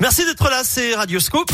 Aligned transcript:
Merci 0.00 0.24
d'être 0.24 0.50
là, 0.50 0.62
c'est 0.64 0.94
Radioscope. 0.96 1.52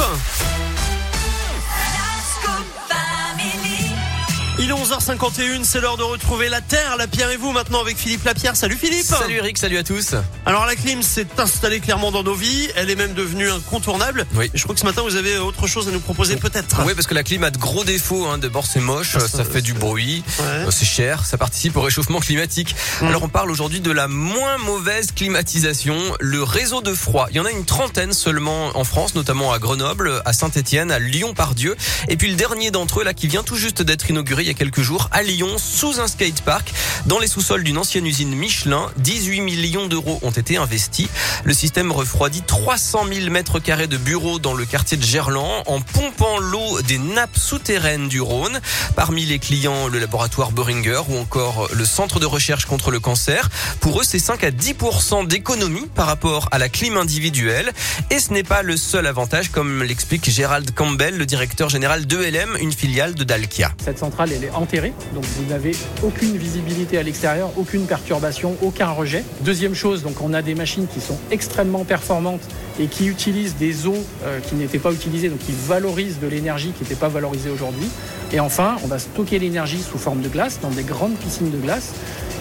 Il 4.60 4.70
est 4.70 4.74
11h51, 4.74 5.62
c'est 5.62 5.80
l'heure 5.80 5.96
de 5.96 6.02
retrouver 6.02 6.48
la 6.48 6.60
Terre, 6.60 6.96
la 6.96 7.06
Pierre 7.06 7.30
et 7.30 7.36
vous 7.36 7.52
maintenant 7.52 7.80
avec 7.80 7.96
Philippe 7.96 8.24
Lapierre. 8.24 8.56
Salut 8.56 8.74
Philippe 8.74 9.04
Salut 9.04 9.36
Eric, 9.36 9.56
salut 9.56 9.78
à 9.78 9.84
tous 9.84 10.16
Alors 10.46 10.66
la 10.66 10.74
clim 10.74 11.00
s'est 11.00 11.28
installée 11.38 11.78
clairement 11.78 12.10
dans 12.10 12.24
nos 12.24 12.34
vies, 12.34 12.68
elle 12.74 12.90
est 12.90 12.96
même 12.96 13.14
devenue 13.14 13.48
incontournable. 13.48 14.26
Oui. 14.34 14.50
Je 14.54 14.60
crois 14.64 14.74
que 14.74 14.80
ce 14.80 14.84
matin 14.84 15.02
vous 15.02 15.14
avez 15.14 15.38
autre 15.38 15.68
chose 15.68 15.86
à 15.86 15.92
nous 15.92 16.00
proposer 16.00 16.34
peut-être. 16.34 16.82
Oui 16.84 16.94
parce 16.94 17.06
que 17.06 17.14
la 17.14 17.22
clim 17.22 17.44
a 17.44 17.50
de 17.50 17.58
gros 17.58 17.84
défauts, 17.84 18.26
hein. 18.26 18.38
d'abord 18.38 18.66
c'est 18.66 18.80
moche, 18.80 19.12
Ça, 19.12 19.20
ça, 19.20 19.28
ça, 19.28 19.44
fait 19.44 19.62
du 19.62 19.74
bruit, 19.74 20.24
Ouais. 20.40 20.66
c'est 20.70 20.84
cher, 20.84 21.24
ça 21.24 21.38
participe 21.38 21.76
au 21.76 21.80
réchauffement 21.80 22.18
climatique. 22.18 22.74
Mm. 23.00 23.06
Alors 23.06 23.22
on 23.22 23.28
parle 23.28 23.52
aujourd'hui 23.52 23.78
de 23.78 23.92
la 23.92 24.08
moins 24.08 24.58
mauvaise 24.58 25.12
climatisation, 25.12 25.96
le 26.18 26.42
réseau 26.42 26.82
de 26.82 26.94
froid. 26.94 27.28
Il 27.30 27.36
y 27.36 27.40
en 27.40 27.44
a 27.44 27.52
une 27.52 27.64
trentaine 27.64 28.12
seulement 28.12 28.76
en 28.76 28.82
France, 28.82 29.14
notamment 29.14 29.52
à 29.52 29.60
Grenoble, 29.60 30.20
à 30.24 30.32
Saint-Étienne, 30.32 30.90
à 30.90 30.98
Lyon-Pardieu. 30.98 31.76
Et 32.08 32.16
puis 32.16 32.28
le 32.28 32.34
dernier 32.34 32.72
d'entre 32.72 33.00
eux 33.00 33.04
là 33.04 33.14
qui 33.14 33.28
vient 33.28 33.44
tout 33.44 33.56
juste 33.56 33.82
d'être 33.82 34.10
inauguré 34.10 34.47
y 34.48 34.50
a 34.50 34.54
quelques 34.54 34.80
jours 34.80 35.08
à 35.12 35.22
Lyon, 35.22 35.56
sous 35.58 36.00
un 36.00 36.08
skatepark, 36.08 36.72
dans 37.06 37.18
les 37.18 37.26
sous-sols 37.26 37.64
d'une 37.64 37.78
ancienne 37.78 38.06
usine 38.06 38.34
Michelin. 38.34 38.90
18 38.96 39.42
millions 39.42 39.86
d'euros 39.86 40.18
ont 40.22 40.30
été 40.30 40.56
investis. 40.56 41.08
Le 41.44 41.52
système 41.52 41.92
refroidit 41.92 42.42
300 42.42 43.04
000 43.12 43.30
mètres 43.30 43.60
carrés 43.60 43.86
de 43.86 43.96
bureaux 43.96 44.38
dans 44.38 44.54
le 44.54 44.64
quartier 44.64 44.96
de 44.96 45.04
Gerland 45.04 45.62
en 45.66 45.80
pompant 45.80 46.38
l'eau 46.38 46.80
des 46.82 46.98
nappes 46.98 47.36
souterraines 47.36 48.08
du 48.08 48.20
Rhône. 48.20 48.60
Parmi 48.96 49.26
les 49.26 49.38
clients, 49.38 49.88
le 49.88 49.98
laboratoire 49.98 50.50
Boehringer 50.50 51.02
ou 51.08 51.18
encore 51.18 51.68
le 51.72 51.84
centre 51.84 52.18
de 52.18 52.26
recherche 52.26 52.64
contre 52.64 52.90
le 52.90 53.00
cancer. 53.00 53.50
Pour 53.80 54.00
eux, 54.00 54.04
c'est 54.04 54.18
5 54.18 54.44
à 54.44 54.50
10% 54.50 55.26
d'économie 55.26 55.86
par 55.94 56.06
rapport 56.06 56.48
à 56.52 56.58
la 56.58 56.68
clim 56.68 56.96
individuelle. 56.96 57.72
Et 58.10 58.18
ce 58.18 58.32
n'est 58.32 58.42
pas 58.42 58.62
le 58.62 58.76
seul 58.76 59.06
avantage, 59.06 59.50
comme 59.50 59.82
l'explique 59.82 60.30
Gérald 60.30 60.72
Campbell, 60.74 61.18
le 61.18 61.26
directeur 61.26 61.68
général 61.68 62.06
d'ELM, 62.06 62.56
une 62.60 62.72
filiale 62.72 63.14
de 63.14 63.24
Dalkia. 63.24 63.72
Cette 63.84 63.98
centrale, 63.98 64.32
elle 64.38 64.44
est 64.44 64.50
enterrée, 64.52 64.92
donc 65.14 65.24
vous 65.24 65.46
n'avez 65.50 65.72
aucune 66.02 66.36
visibilité 66.36 66.98
à 66.98 67.02
l'extérieur, 67.02 67.50
aucune 67.56 67.86
perturbation, 67.86 68.56
aucun 68.62 68.88
rejet. 68.90 69.24
Deuxième 69.40 69.74
chose, 69.74 70.02
donc 70.02 70.20
on 70.22 70.32
a 70.32 70.42
des 70.42 70.54
machines 70.54 70.86
qui 70.86 71.00
sont 71.00 71.18
extrêmement 71.30 71.84
performantes 71.84 72.42
et 72.80 72.86
qui 72.86 73.08
utilisent 73.08 73.56
des 73.56 73.86
eaux 73.86 74.04
euh, 74.24 74.38
qui 74.40 74.54
n'étaient 74.54 74.78
pas 74.78 74.92
utilisées, 74.92 75.28
donc 75.28 75.40
qui 75.40 75.52
valorisent 75.66 76.20
de 76.20 76.28
l'énergie 76.28 76.72
qui 76.76 76.84
n'était 76.84 76.94
pas 76.94 77.08
valorisée 77.08 77.50
aujourd'hui. 77.50 77.88
Et 78.32 78.40
enfin, 78.40 78.76
on 78.84 78.86
va 78.86 78.98
stocker 78.98 79.38
l'énergie 79.38 79.80
sous 79.80 79.98
forme 79.98 80.20
de 80.20 80.28
glace 80.28 80.60
dans 80.62 80.70
des 80.70 80.84
grandes 80.84 81.16
piscines 81.16 81.50
de 81.50 81.58
glace. 81.58 81.92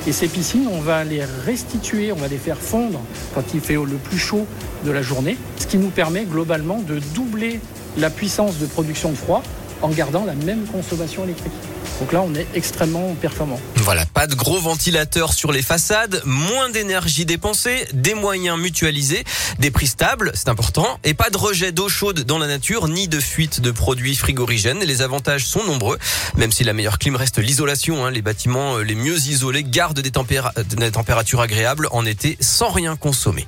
Et 0.05 0.11
ces 0.11 0.27
piscines, 0.27 0.67
on 0.71 0.79
va 0.79 1.03
les 1.03 1.23
restituer, 1.45 2.11
on 2.11 2.15
va 2.15 2.27
les 2.27 2.37
faire 2.37 2.57
fondre 2.57 2.99
quand 3.33 3.43
il 3.53 3.59
fait 3.59 3.73
le 3.75 3.97
plus 4.03 4.19
chaud 4.19 4.45
de 4.85 4.91
la 4.91 5.01
journée, 5.01 5.37
ce 5.57 5.65
qui 5.65 5.77
nous 5.77 5.89
permet 5.89 6.25
globalement 6.25 6.79
de 6.79 6.99
doubler 7.15 7.59
la 7.97 8.09
puissance 8.09 8.59
de 8.59 8.67
production 8.67 9.09
de 9.09 9.15
froid 9.15 9.41
en 9.81 9.89
gardant 9.89 10.25
la 10.25 10.33
même 10.33 10.65
consommation 10.65 11.23
électrique. 11.23 11.53
Donc 11.99 12.13
là, 12.13 12.21
on 12.21 12.35
est 12.35 12.45
extrêmement 12.53 13.15
performant. 13.15 13.59
Voilà, 13.77 14.05
pas 14.05 14.27
de 14.27 14.35
gros 14.35 14.59
ventilateurs 14.59 15.33
sur 15.33 15.51
les 15.51 15.61
façades, 15.63 16.21
moins 16.25 16.69
d'énergie 16.69 17.25
dépensée, 17.25 17.87
des 17.93 18.13
moyens 18.13 18.59
mutualisés, 18.59 19.23
des 19.59 19.71
prix 19.71 19.87
stables, 19.87 20.31
c'est 20.35 20.49
important, 20.49 20.99
et 21.03 21.13
pas 21.15 21.29
de 21.31 21.37
rejet 21.37 21.71
d'eau 21.71 21.89
chaude 21.89 22.19
dans 22.21 22.37
la 22.37 22.47
nature, 22.47 22.87
ni 22.87 23.07
de 23.07 23.19
fuite 23.19 23.61
de 23.61 23.71
produits 23.71 24.15
frigorigènes. 24.15 24.79
Les 24.83 25.01
avantages 25.01 25.45
sont 25.45 25.63
nombreux, 25.63 25.97
même 26.35 26.51
si 26.51 26.63
la 26.63 26.73
meilleure 26.73 26.99
clim 26.99 27.15
reste 27.15 27.39
l'isolation. 27.39 28.05
hein. 28.05 28.11
Les 28.11 28.21
bâtiments 28.21 28.77
euh, 28.77 28.81
les 28.83 28.95
mieux 28.95 29.17
isolés 29.17 29.63
gardent 29.63 29.99
des, 30.01 30.11
tempéra- 30.11 30.53
des 30.63 30.91
températures 30.91 31.41
agréables 31.41 31.87
en 31.91 32.05
été 32.05 32.37
sans 32.41 32.69
rien 32.69 32.95
consommer. 32.95 33.47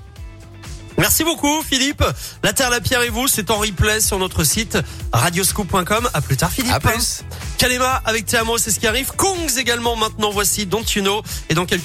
Merci 1.00 1.24
beaucoup 1.24 1.64
Philippe. 1.64 2.04
La 2.44 2.52
Terre, 2.52 2.70
la 2.70 2.82
Pierre 2.82 3.04
et 3.04 3.10
vous, 3.10 3.30
c'est 3.30 3.52
en 3.52 3.58
replay 3.58 4.02
sur 4.02 4.20
notre 4.20 4.44
site 4.44 4.78
radioscope.com. 5.14 6.10
À 6.14 6.22
plus 6.22 6.36
tard 6.36 6.52
Philippe. 6.52 6.74
À 6.74 6.80
plus. 6.82 7.24
Kalema 7.58 8.02
avec 8.06 8.26
Théamo, 8.26 8.58
c'est 8.58 8.70
ce 8.70 8.80
qui 8.80 8.88
arrive. 8.88 9.12
Kongs 9.16 9.58
également 9.58 9.96
maintenant, 9.96 10.30
voici 10.30 10.66
Don't 10.66 10.84
You 10.96 11.02
Know. 11.02 11.22
Et 11.50 11.54
dans 11.54 11.66
quelques 11.66 11.78